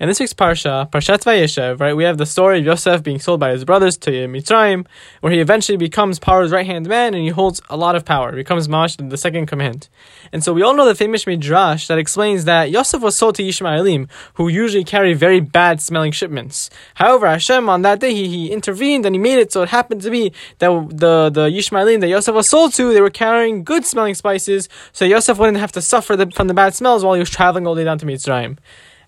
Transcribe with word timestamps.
In 0.00 0.06
this 0.06 0.20
week's 0.20 0.32
parsha, 0.32 0.88
Parshat 0.92 1.24
Vayeshev, 1.24 1.80
right, 1.80 1.92
we 1.92 2.04
have 2.04 2.18
the 2.18 2.24
story 2.24 2.60
of 2.60 2.64
Yosef 2.64 3.02
being 3.02 3.18
sold 3.18 3.40
by 3.40 3.50
his 3.50 3.64
brothers 3.64 3.96
to 3.96 4.12
Mitzrayim, 4.28 4.86
where 5.22 5.32
he 5.32 5.40
eventually 5.40 5.76
becomes 5.76 6.20
Paro's 6.20 6.52
right 6.52 6.64
hand 6.64 6.86
man 6.86 7.14
and 7.14 7.24
he 7.24 7.30
holds 7.30 7.60
a 7.68 7.76
lot 7.76 7.96
of 7.96 8.04
power. 8.04 8.30
Becomes 8.30 8.68
Mash, 8.68 8.94
the 8.94 9.16
second 9.16 9.46
command. 9.46 9.88
And 10.32 10.44
so 10.44 10.52
we 10.52 10.62
all 10.62 10.72
know 10.72 10.84
the 10.84 10.94
famous 10.94 11.26
Midrash 11.26 11.88
that 11.88 11.98
explains 11.98 12.44
that 12.44 12.70
Yosef 12.70 13.02
was 13.02 13.16
sold 13.16 13.34
to 13.34 13.42
Ishmaelim, 13.42 14.08
who 14.34 14.46
usually 14.46 14.84
carry 14.84 15.14
very 15.14 15.40
bad 15.40 15.82
smelling 15.82 16.12
shipments. 16.12 16.70
However, 16.94 17.26
Hashem 17.26 17.68
on 17.68 17.82
that 17.82 17.98
day 17.98 18.14
he, 18.14 18.28
he 18.28 18.52
intervened 18.52 19.04
and 19.04 19.16
he 19.16 19.18
made 19.18 19.40
it 19.40 19.50
so 19.50 19.62
it 19.62 19.70
happened 19.70 20.02
to 20.02 20.10
be 20.10 20.32
that 20.60 20.68
the 20.90 21.28
the 21.28 21.50
Ishmaelim 21.50 21.98
that 22.02 22.08
Yosef 22.08 22.32
was 22.32 22.48
sold 22.48 22.72
to, 22.74 22.92
they 22.92 23.00
were 23.00 23.10
carrying 23.10 23.64
good 23.64 23.84
smelling 23.84 24.14
spices, 24.14 24.68
so 24.92 25.04
Yosef 25.04 25.36
wouldn't 25.38 25.58
have 25.58 25.72
to 25.72 25.82
suffer 25.82 26.14
the, 26.14 26.30
from 26.30 26.46
the 26.46 26.54
bad 26.54 26.76
smells 26.76 27.04
while 27.04 27.14
he 27.14 27.20
was 27.20 27.30
traveling 27.30 27.66
all 27.66 27.74
the 27.74 27.80
way 27.80 27.84
down 27.84 27.98
to 27.98 28.06
Mitzrayim. 28.06 28.58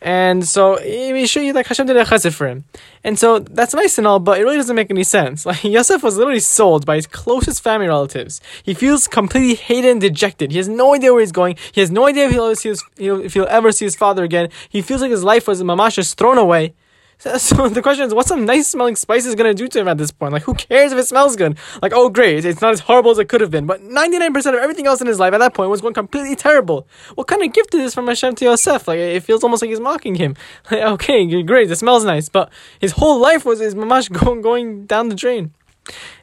And 0.00 0.46
so 0.46 0.80
we 0.80 1.26
show 1.26 1.40
you 1.40 1.52
like 1.52 1.66
Hashem 1.66 1.86
did 1.86 1.96
a 1.96 2.04
chesed 2.04 2.32
for 2.32 2.46
him. 2.46 2.64
And 3.02 3.18
so 3.18 3.40
that's 3.40 3.74
nice 3.74 3.98
and 3.98 4.06
all, 4.06 4.20
but 4.20 4.40
it 4.40 4.44
really 4.44 4.56
doesn't 4.56 4.76
make 4.76 4.90
any 4.90 5.04
sense. 5.04 5.44
Like 5.48 5.64
Yosef 5.64 6.02
was 6.02 6.16
literally 6.18 6.40
sold 6.40 6.84
by 6.84 6.96
his 6.96 7.06
closest 7.06 7.62
family 7.62 7.88
relatives. 7.88 8.40
He 8.62 8.74
feels 8.74 9.08
completely 9.08 9.54
hated 9.54 9.90
and 9.90 10.00
dejected. 10.00 10.50
He 10.50 10.58
has 10.58 10.68
no 10.68 10.94
idea 10.94 11.12
where 11.12 11.20
he's 11.20 11.32
going. 11.32 11.56
He 11.72 11.80
has 11.80 11.90
no 11.90 12.06
idea 12.06 12.26
if 12.26 12.32
he'll 12.32 12.44
ever 12.44 12.54
see 12.54 12.68
his, 12.68 12.84
if 12.98 13.32
he'll 13.32 13.46
ever 13.48 13.72
see 13.72 13.86
his 13.86 13.96
father 13.96 14.24
again. 14.24 14.50
He 14.68 14.82
feels 14.82 15.00
like 15.00 15.10
his 15.10 15.24
life 15.24 15.48
was 15.48 15.62
mamash 15.62 16.14
thrown 16.14 16.36
away. 16.36 16.74
So 17.38 17.68
the 17.68 17.82
question 17.82 18.06
is, 18.06 18.14
what's 18.14 18.28
some 18.28 18.44
nice 18.44 18.68
smelling 18.68 18.94
spices 18.94 19.34
gonna 19.34 19.54
do 19.54 19.66
to 19.68 19.80
him 19.80 19.88
at 19.88 19.98
this 19.98 20.12
point? 20.12 20.32
Like, 20.32 20.44
who 20.44 20.54
cares 20.54 20.92
if 20.92 20.98
it 20.98 21.06
smells 21.06 21.34
good? 21.34 21.58
Like, 21.82 21.92
oh 21.92 22.08
great, 22.08 22.44
it's 22.44 22.60
not 22.60 22.72
as 22.72 22.80
horrible 22.80 23.10
as 23.10 23.18
it 23.18 23.28
could 23.28 23.40
have 23.40 23.50
been. 23.50 23.66
But 23.66 23.82
99% 23.82 24.36
of 24.36 24.54
everything 24.54 24.86
else 24.86 25.00
in 25.00 25.06
his 25.08 25.18
life 25.18 25.34
at 25.34 25.38
that 25.38 25.54
point 25.54 25.70
was 25.70 25.80
going 25.80 25.94
completely 25.94 26.36
terrible. 26.36 26.86
What 27.16 27.26
kind 27.26 27.42
of 27.42 27.52
gift 27.52 27.74
is 27.74 27.80
this 27.80 27.94
from 27.94 28.06
Hashem 28.06 28.36
to 28.36 28.44
Yosef? 28.44 28.86
Like, 28.86 28.98
it 28.98 29.24
feels 29.24 29.42
almost 29.42 29.62
like 29.62 29.70
he's 29.70 29.80
mocking 29.80 30.14
him. 30.14 30.36
Like, 30.70 30.82
okay, 30.82 31.42
great, 31.42 31.70
it 31.70 31.76
smells 31.76 32.04
nice, 32.04 32.28
but 32.28 32.52
his 32.78 32.92
whole 32.92 33.18
life 33.18 33.44
was 33.44 33.58
his 33.58 33.74
mamash 33.74 34.10
going, 34.24 34.42
going 34.42 34.86
down 34.86 35.08
the 35.08 35.14
drain. 35.14 35.54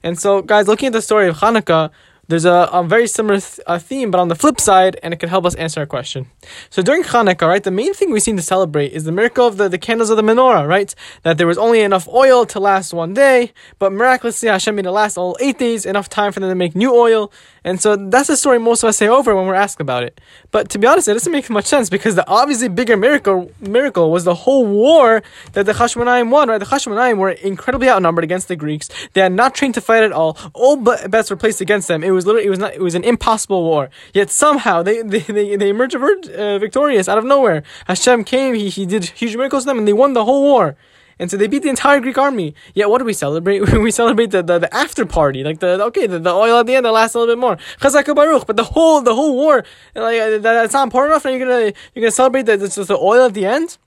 And 0.03 0.19
so, 0.19 0.41
guys, 0.41 0.67
looking 0.67 0.87
at 0.87 0.93
the 0.93 1.01
story 1.01 1.27
of 1.27 1.37
Hanukkah, 1.37 1.89
there's 2.27 2.45
a, 2.45 2.69
a 2.71 2.83
very 2.83 3.07
similar 3.07 3.39
th- 3.39 3.59
a 3.67 3.79
theme, 3.79 4.11
but 4.11 4.19
on 4.19 4.27
the 4.27 4.35
flip 4.35 4.59
side, 4.59 4.97
and 5.03 5.13
it 5.13 5.17
can 5.17 5.29
help 5.29 5.45
us 5.45 5.55
answer 5.55 5.79
our 5.81 5.85
question. 5.85 6.27
So 6.69 6.81
during 6.81 7.03
Hanukkah, 7.03 7.47
right, 7.47 7.63
the 7.63 7.71
main 7.71 7.93
thing 7.93 8.11
we 8.11 8.19
seem 8.19 8.35
to 8.37 8.43
celebrate 8.43 8.91
is 8.93 9.03
the 9.03 9.11
miracle 9.11 9.47
of 9.47 9.57
the, 9.57 9.69
the 9.69 9.77
candles 9.77 10.09
of 10.09 10.17
the 10.17 10.23
menorah, 10.23 10.67
right? 10.67 10.93
That 11.23 11.37
there 11.37 11.47
was 11.47 11.57
only 11.57 11.81
enough 11.81 12.07
oil 12.07 12.45
to 12.47 12.59
last 12.59 12.93
one 12.93 13.13
day, 13.13 13.53
but 13.79 13.91
miraculously 13.91 14.49
Hashem 14.49 14.75
made 14.75 14.85
it 14.85 14.91
last 14.91 15.17
all 15.17 15.37
eight 15.39 15.57
days, 15.57 15.85
enough 15.85 16.09
time 16.09 16.31
for 16.31 16.39
them 16.39 16.49
to 16.49 16.55
make 16.55 16.75
new 16.75 16.93
oil. 16.93 17.31
And 17.63 17.81
so 17.81 17.95
that's 17.95 18.27
the 18.27 18.37
story 18.37 18.59
most 18.59 18.83
of 18.83 18.89
us 18.89 18.97
say 18.97 19.07
over 19.07 19.35
when 19.35 19.47
we're 19.47 19.55
asked 19.55 19.81
about 19.81 20.03
it. 20.03 20.21
But 20.51 20.69
to 20.69 20.77
be 20.77 20.85
honest, 20.85 21.07
it 21.07 21.13
doesn't 21.13 21.31
make 21.31 21.49
much 21.49 21.65
sense 21.65 21.89
because 21.89 22.13
the 22.13 22.27
obviously 22.27 22.67
bigger 22.69 22.95
miracle 22.95 23.51
miracle 23.59 24.11
was 24.11 24.23
the 24.23 24.35
whole 24.35 24.67
war 24.67 25.23
that 25.53 25.65
the 25.65 25.73
Hashmonaim 25.73 26.29
won, 26.29 26.47
right? 26.47 26.59
The 26.59 26.65
Hashmonaim 26.65 27.17
were 27.17 27.31
incredibly 27.31 27.89
outnumbered 27.89 28.23
against 28.23 28.47
the 28.49 28.55
Greeks. 28.55 28.89
They 29.13 29.21
had 29.21 29.31
not 29.31 29.55
trained 29.55 29.73
to 29.73 29.81
fight 29.81 30.03
at 30.03 30.11
all. 30.11 30.37
All 30.53 30.75
bets 30.75 31.31
were 31.31 31.35
placed 31.35 31.59
against 31.59 31.87
them. 31.87 32.03
It 32.03 32.11
was 32.15 32.25
literally 32.25 32.47
it 32.47 32.49
was 32.49 32.59
not 32.59 32.73
it 32.73 32.81
was 32.81 32.95
an 32.95 33.03
impossible 33.03 33.63
war. 33.63 33.89
Yet 34.13 34.29
somehow 34.29 34.83
they 34.83 35.01
they, 35.01 35.19
they, 35.19 35.55
they 35.55 35.69
emerged 35.69 35.95
uh, 35.95 36.57
victorious 36.59 37.07
out 37.07 37.17
of 37.17 37.25
nowhere. 37.25 37.63
Hashem 37.87 38.23
came, 38.23 38.55
he, 38.55 38.69
he 38.69 38.85
did 38.85 39.05
huge 39.05 39.35
miracles 39.35 39.63
to 39.63 39.67
them, 39.67 39.77
and 39.77 39.87
they 39.87 39.93
won 39.93 40.13
the 40.13 40.25
whole 40.25 40.43
war. 40.43 40.75
And 41.17 41.31
so 41.31 41.37
they 41.37 41.47
beat 41.47 41.63
the 41.63 41.69
entire 41.69 41.99
Greek 42.01 42.17
army. 42.17 42.55
Yet 42.73 42.89
what 42.89 42.99
do 42.99 43.05
we 43.05 43.13
celebrate? 43.13 43.61
we 43.79 43.91
celebrate 43.91 44.31
the, 44.31 44.43
the, 44.43 44.59
the 44.59 44.75
after 44.75 45.05
party, 45.05 45.43
like 45.43 45.59
the 45.59 45.81
okay, 45.85 46.07
the, 46.07 46.19
the 46.19 46.33
oil 46.33 46.59
at 46.59 46.65
the 46.65 46.75
end 46.75 46.85
that 46.85 46.91
lasts 46.91 47.15
a 47.15 47.19
little 47.19 47.35
bit 47.35 47.39
more. 47.39 47.57
Chazak 47.79 48.13
Baruch, 48.13 48.45
but 48.45 48.57
the 48.57 48.63
whole 48.63 49.01
the 49.01 49.15
whole 49.15 49.35
war, 49.35 49.63
like 49.95 50.17
that, 50.17 50.41
that's 50.41 50.73
not 50.73 50.83
important 50.83 51.13
enough. 51.13 51.25
And 51.25 51.39
you're 51.39 51.47
gonna 51.47 51.73
you're 51.93 52.01
gonna 52.01 52.11
celebrate 52.11 52.43
the, 52.43 52.57
the, 52.57 52.83
the 52.83 52.97
oil 52.97 53.25
at 53.25 53.33
the 53.33 53.45
end. 53.45 53.77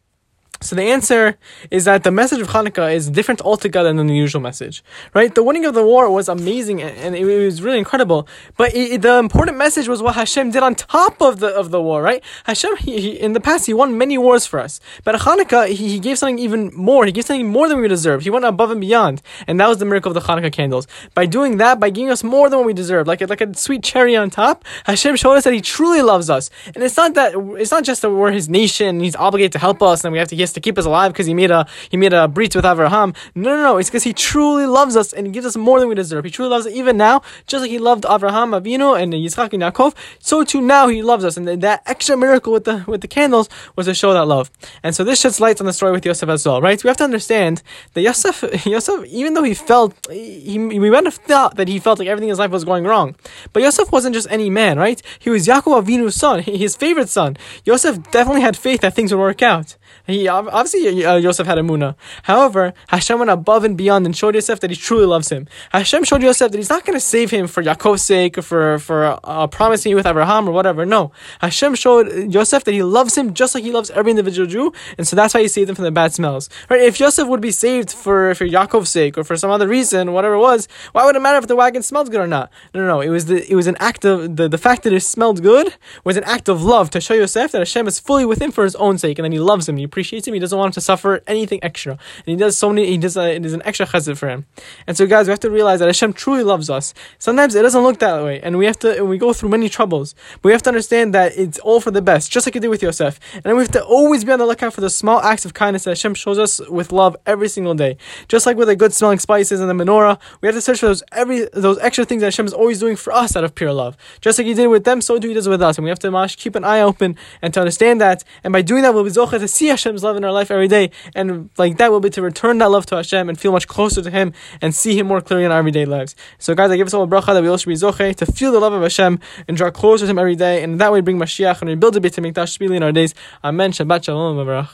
So 0.61 0.75
the 0.75 0.83
answer 0.83 1.39
is 1.71 1.85
that 1.85 2.03
the 2.03 2.11
message 2.11 2.41
of 2.41 2.49
Hanukkah 2.49 2.93
is 2.93 3.09
different 3.09 3.41
altogether 3.43 3.93
than 3.93 4.09
the 4.09 4.17
usual 4.17 4.41
message, 4.41 4.83
right? 5.15 5.33
The 5.33 5.45
winning 5.45 5.65
of 5.65 5.75
the 5.75 5.85
war 5.85 6.11
was 6.11 6.29
amazing 6.29 6.83
and 6.83 7.15
it 7.15 7.25
was 7.25 7.63
really 7.63 7.79
incredible, 7.79 8.27
but 8.57 8.75
it, 8.75 9.03
the 9.03 9.19
important 9.19 9.57
message 9.57 9.87
was 9.87 10.03
what 10.03 10.17
Hashem 10.17 10.51
did 10.51 10.65
on 10.65 10.75
top 10.75 11.23
of 11.23 11.39
the 11.39 11.49
of 11.49 11.71
the 11.71 11.81
war, 11.81 12.03
right? 12.03 12.25
Hashem, 12.45 12.77
he, 12.79 13.01
he, 13.01 13.11
in 13.11 13.35
the 13.35 13.41
past, 13.41 13.67
he 13.67 13.75
won 13.75 13.97
many 13.97 14.19
wars 14.19 14.47
for 14.47 14.59
us, 14.59 14.81
but 15.05 15.15
Hanukkah, 15.15 15.69
he, 15.69 15.91
he 15.91 16.01
gave 16.01 16.19
something 16.19 16.41
even 16.41 16.73
more. 16.75 17.07
He 17.07 17.13
gave 17.13 17.27
something 17.27 17.49
more 17.49 17.69
than 17.69 17.81
we 17.81 17.87
deserved. 17.87 18.25
He 18.25 18.31
went 18.31 18.45
above 18.45 18.73
and 18.73 18.81
beyond, 18.81 19.23
and 19.47 19.61
that 19.61 19.69
was 19.69 19.79
the 19.79 19.85
miracle 19.85 20.11
of 20.11 20.15
the 20.15 20.29
Hanukkah 20.29 20.53
candles. 20.53 20.89
By 21.15 21.27
doing 21.27 21.59
that, 21.59 21.79
by 21.79 21.91
giving 21.91 22.11
us 22.11 22.25
more 22.25 22.51
than 22.51 22.59
what 22.59 22.67
we 22.67 22.73
deserved, 22.73 23.07
like 23.07 23.21
like 23.21 23.41
a 23.41 23.55
sweet 23.55 23.85
cherry 23.85 24.17
on 24.17 24.29
top, 24.29 24.65
Hashem 24.87 25.15
showed 25.15 25.35
us 25.35 25.45
that 25.45 25.53
He 25.53 25.61
truly 25.61 26.03
loves 26.03 26.29
us, 26.29 26.51
and 26.75 26.83
it's 26.83 26.97
not 26.97 27.15
that 27.15 27.35
it's 27.59 27.71
not 27.71 27.85
just 27.85 28.03
that 28.03 28.11
we're 28.11 28.33
His 28.33 28.49
nation, 28.49 28.99
He's 28.99 29.15
obligated 29.15 29.53
to 29.53 29.61
help 29.61 29.83
us, 29.83 30.05
and 30.05 30.13
we 30.13 30.19
have 30.19 30.27
to 30.29 30.37
he 30.39 30.48
to 30.53 30.61
keep 30.61 30.79
us 30.79 30.85
alive 30.85 31.13
because 31.13 31.27
he 31.27 31.35
made 31.35 31.51
a 31.51 31.67
he 31.91 31.97
made 31.97 32.13
a 32.13 32.29
brit 32.29 32.55
with 32.55 32.65
Avraham. 32.65 33.17
No, 33.35 33.57
no, 33.57 33.63
no. 33.63 33.79
It's 33.79 33.89
because 33.89 34.05
he 34.05 34.13
truly 34.13 34.67
loves 34.67 34.97
us 34.97 35.13
and 35.13 35.27
he 35.27 35.33
gives 35.33 35.47
us 35.47 35.57
more 35.57 35.81
than 35.81 35.89
we 35.89 35.95
deserve. 35.95 36.25
He 36.25 36.31
truly 36.31 36.51
loves 36.51 36.67
us 36.67 36.73
even 36.73 36.97
now, 36.97 37.23
just 37.47 37.63
like 37.63 37.71
he 37.71 37.79
loved 37.79 38.05
Avraham, 38.05 38.59
Avinu, 38.59 39.01
and 39.01 39.13
Yitzchak 39.13 39.53
and 39.53 39.63
Yaakov. 39.63 39.95
So 40.19 40.45
too 40.45 40.61
now 40.61 40.89
he 40.89 41.03
loves 41.03 41.25
us, 41.25 41.37
and 41.37 41.47
that 41.49 41.83
extra 41.87 42.17
miracle 42.17 42.53
with 42.53 42.65
the 42.65 42.85
with 42.87 43.01
the 43.01 43.09
candles 43.09 43.49
was 43.77 43.87
to 43.87 43.95
show 43.95 44.13
that 44.13 44.27
love. 44.27 44.51
And 44.83 44.95
so 44.95 45.05
this 45.05 45.21
sheds 45.21 45.41
light 45.41 45.61
on 45.61 45.67
the 45.67 45.73
story 45.73 45.93
with 45.93 46.05
Yosef 46.05 46.29
as 46.29 46.47
well, 46.47 46.61
right? 46.61 46.83
We 46.83 46.89
have 46.89 46.97
to 46.99 47.05
understand 47.05 47.63
that 47.95 48.03
Yosef, 48.03 48.67
Yosef, 48.67 49.05
even 49.07 49.35
though 49.35 49.43
he 49.43 49.55
felt, 49.55 49.95
he, 50.11 50.59
we 50.59 50.91
might 50.91 51.05
have 51.05 51.15
thought 51.15 51.57
that 51.57 51.69
he 51.69 51.79
felt 51.79 51.99
like 51.99 52.09
everything 52.09 52.29
in 52.29 52.33
his 52.33 52.39
life 52.39 52.51
was 52.51 52.65
going 52.65 52.85
wrong, 52.85 53.17
but 53.53 53.63
Yosef 53.63 53.91
wasn't 53.93 54.15
just 54.15 54.29
any 54.31 54.51
man, 54.51 54.79
right? 54.79 55.01
He 55.19 55.31
was 55.31 55.47
Yaakov 55.47 55.85
Avinu's 55.85 56.15
son, 56.15 56.43
his 56.43 56.77
favorite 56.77 57.09
son. 57.09 57.37
Yosef 57.65 58.11
definitely 58.11 58.43
had 58.43 58.57
faith 58.57 58.81
that 58.81 58.95
things 58.95 59.13
would 59.13 59.21
work 59.21 59.43
out. 59.43 59.77
He 60.07 60.27
obviously 60.47 61.05
uh, 61.05 61.17
Yosef 61.17 61.47
had 61.47 61.59
emunah. 61.59 61.95
However, 62.25 62.73
Hashem 62.89 63.19
went 63.19 63.31
above 63.31 63.65
and 63.65 63.77
beyond 63.77 64.07
and 64.07 64.17
showed 64.17 64.35
Yosef 64.35 64.61
that 64.61 64.71
he 64.71 64.77
truly 64.77 65.07
loves 65.07 65.31
him. 65.31 65.47
Hashem 65.73 66.05
showed 66.05 66.23
Yosef 66.23 66.51
that 66.53 66.59
he's 66.59 66.71
not 66.71 66.85
going 66.85 66.97
to 66.97 67.01
save 67.01 67.31
him 67.31 67.47
for 67.47 67.63
Yaakov's 67.63 68.03
sake 68.03 68.39
or 68.39 68.43
for 68.43 68.79
for 68.79 69.19
uh, 69.25 69.47
promising 69.47 69.95
with 69.95 70.07
Abraham 70.07 70.49
or 70.49 70.53
whatever. 70.53 70.87
No, 70.87 71.13
Hashem 71.41 71.75
showed 71.75 72.33
Yosef 72.33 72.65
that 72.65 72.73
he 72.73 72.83
loves 72.83 73.17
him 73.17 73.35
just 73.35 73.55
like 73.55 73.65
he 73.65 73.73
loves 73.73 73.91
every 73.91 74.11
individual 74.11 74.47
Jew, 74.47 74.73
and 74.97 75.07
so 75.07 75.17
that's 75.17 75.35
why 75.35 75.41
he 75.41 75.49
saved 75.49 75.69
him 75.71 75.77
from 75.77 75.85
the 75.85 75.91
bad 75.91 76.13
smells. 76.13 76.49
Right? 76.69 76.81
If 76.81 77.01
Yosef 77.01 77.27
would 77.27 77.41
be 77.41 77.51
saved 77.51 77.93
for 77.93 78.35
for 78.35 78.47
Yaakov's 78.47 78.91
sake 78.91 79.19
or 79.19 79.25
for 79.25 79.37
some 79.37 79.51
other 79.51 79.69
reason, 79.69 80.13
whatever 80.13 80.35
it 80.35 80.41
was, 80.41 80.69
why 80.93 81.05
would 81.05 81.17
it 81.17 81.21
matter 81.21 81.39
if 81.39 81.47
the 81.47 81.57
wagon 81.57 81.83
smelled 81.83 82.11
good 82.11 82.21
or 82.21 82.27
not? 82.27 82.51
No, 82.75 82.81
no, 82.81 82.87
no. 82.87 83.01
It 83.01 83.09
was 83.09 83.27
the 83.27 83.51
it 83.51 83.55
was 83.55 83.67
an 83.67 83.77
act 83.81 84.05
of 84.05 84.37
the 84.37 84.49
the 84.49 84.59
fact 84.59 84.83
that 84.85 84.93
it 84.93 85.01
smelled 85.01 85.43
good 85.43 85.75
was 86.05 86.17
an 86.17 86.25
act 86.25 86.49
of 86.49 86.63
love 86.63 86.91
to 86.91 87.01
show 87.01 87.15
Yosef 87.15 87.53
that 87.53 87.59
Hashem 87.59 87.87
is 87.89 87.99
fully 87.99 88.25
with 88.25 88.41
him 88.41 88.51
for 88.51 88.65
his 88.65 88.77
own 88.77 88.99
sake, 88.99 89.19
and 89.19 89.25
then 89.25 89.33
he 89.33 89.41
loves 89.41 89.69
him, 89.69 89.75
and 89.75 89.81
he 89.81 89.85
appreciates 89.85 90.28
him, 90.29 90.35
he 90.35 90.41
doesn't 90.41 90.59
want 90.59 90.69
him 90.69 90.73
to 90.75 90.81
suffer 90.81 91.23
anything 91.27 91.59
extra, 91.63 91.93
and 91.93 92.27
he 92.27 92.37
does 92.37 92.57
so 92.57 92.69
many. 92.71 92.87
He 92.87 92.99
does 92.99 93.17
a, 93.17 93.35
it 93.35 93.45
is 93.45 93.53
an 93.53 93.63
extra 93.65 93.87
chesed 93.87 94.17
for 94.17 94.29
him. 94.29 94.47
And 94.87 94.97
so, 94.97 95.07
guys, 95.07 95.27
we 95.27 95.31
have 95.31 95.41
to 95.41 95.51
realize 95.51 95.81
that 95.81 95.87
Hashem 95.87 96.13
truly 96.13 96.45
loves 96.45 96.71
us. 96.71 96.95
Sometimes 97.19 97.55
it 97.55 97.63
doesn't 97.63 97.83
look 97.83 97.99
that 97.99 98.23
way, 98.23 98.41
and 98.41 98.59
we 98.59 98.67
have 98.67 98.79
to. 98.81 99.05
We 99.05 99.19
go 99.19 99.33
through 99.33 99.49
many 99.49 99.69
troubles, 99.69 100.15
but 100.43 100.45
we 100.45 100.53
have 100.53 100.63
to 100.63 100.71
understand 100.71 101.15
that 101.15 101.37
it's 101.37 101.59
all 101.61 101.81
for 101.81 101.91
the 101.91 102.03
best, 102.03 102.31
just 102.31 102.47
like 102.47 102.55
you 102.55 102.61
did 102.61 102.69
with 102.69 102.83
Yosef. 102.83 103.19
And 103.45 103.57
we 103.57 103.63
have 103.63 103.73
to 103.73 103.85
always 103.85 104.25
be 104.25 104.33
on 104.33 104.39
the 104.39 104.47
lookout 104.47 104.75
for 104.75 104.81
the 104.81 104.91
small 104.91 105.21
acts 105.21 105.45
of 105.45 105.55
kindness 105.55 105.85
that 105.85 105.91
Hashem 105.91 106.15
shows 106.15 106.39
us 106.39 106.61
with 106.69 106.93
love 106.93 107.17
every 107.27 107.49
single 107.49 107.75
day. 107.75 107.97
Just 108.29 108.47
like 108.47 108.57
with 108.57 108.69
the 108.69 108.77
good 108.77 108.93
smelling 108.93 109.19
spices 109.19 109.61
and 109.61 109.69
the 109.69 109.85
menorah, 109.85 110.19
we 110.41 110.47
have 110.47 110.55
to 110.55 110.61
search 110.61 110.81
for 110.81 110.87
those 110.87 111.03
every 111.13 111.49
those 111.53 111.79
extra 111.79 112.05
things 112.05 112.21
that 112.21 112.27
Hashem 112.27 112.47
is 112.47 112.53
always 112.53 112.81
doing 112.81 112.97
for 112.97 113.13
us 113.13 113.37
out 113.37 113.45
of 113.45 113.55
pure 113.55 113.73
love. 113.73 113.97
Just 114.21 114.39
like 114.39 114.47
He 114.47 114.55
did 114.55 114.69
with 114.69 114.85
them, 114.85 115.01
so 115.01 115.19
do 115.19 115.29
He 115.29 115.35
does 115.35 115.49
with 115.49 115.63
us, 115.63 115.79
and 115.79 115.85
we 115.85 115.89
have 115.89 115.99
to 116.01 116.11
mash, 116.11 116.37
keep 116.37 116.55
an 116.55 116.65
eye 116.65 116.81
open 116.81 117.17
and 117.43 117.55
to 117.55 117.61
understand 117.61 118.01
that. 118.01 118.25
And 118.45 118.53
by 118.53 118.63
doing 118.63 118.83
that, 118.83 118.95
we'll 118.95 119.05
be 119.05 119.11
zocha 119.11 119.39
to 119.39 119.49
see 119.49 119.69
Hashem's 119.69 120.03
love 120.03 120.17
in 120.19 120.25
our 120.25 120.33
life 120.33 120.51
every 120.51 120.69
day, 120.69 120.91
and 121.15 121.49
like 121.57 121.79
that 121.79 121.91
will 121.91 122.01
be 122.01 122.11
to 122.11 122.23
return 122.23 122.59
that 122.59 122.71
love 122.71 122.87
to 122.87 122.97
Hashem 122.97 123.29
and 123.29 123.41
feel 123.41 123.53
much 123.53 123.67
closer 123.67 124.03
to 124.03 124.11
Him 124.11 124.33
and 124.61 124.75
see 124.75 124.99
Him 124.99 125.07
more 125.07 125.21
clearly 125.21 125.45
in 125.45 125.53
our 125.53 125.59
everyday 125.59 125.87
lives. 125.87 126.15
So, 126.39 126.55
guys, 126.55 126.71
I 126.71 126.77
give 126.77 126.87
us 126.87 126.95
all 126.95 127.05
a 127.05 127.07
bracha 127.07 127.33
that 127.35 127.43
we 127.43 127.49
all 127.49 127.57
should 127.57 127.71
be 127.71 127.75
zoche 127.75 128.15
to 128.17 128.27
feel 128.27 128.53
the 128.53 128.61
love 128.61 128.73
of 128.73 128.83
Hashem 128.83 129.19
and 129.47 129.57
draw 129.57 129.71
closer 129.71 130.05
to 130.05 130.11
Him 130.11 130.19
every 130.19 130.37
day, 130.37 130.63
and 130.63 130.79
that 130.81 130.93
way 130.93 131.01
bring 131.01 131.19
Mashiach 131.19 131.61
and 131.61 131.71
rebuild 131.71 131.97
a 131.97 132.01
bit 132.01 132.13
to 132.15 132.21
make 132.21 132.35
Mikdash 132.35 132.61
in 132.77 132.83
our 132.83 132.93
days. 132.93 133.15
Amen. 133.43 133.73
Shabbat 133.73 134.05
shalom. 134.05 134.69